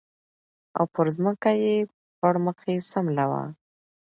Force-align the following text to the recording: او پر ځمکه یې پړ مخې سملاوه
او 0.77 0.83
پر 0.93 1.05
ځمکه 1.15 1.49
یې 1.63 1.75
پړ 2.19 2.33
مخې 2.45 2.75
سملاوه 2.91 3.43